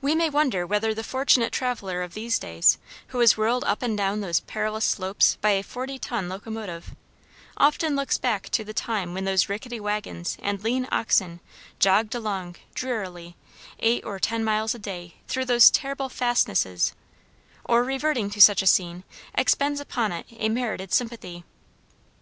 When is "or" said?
14.02-14.18, 17.62-17.84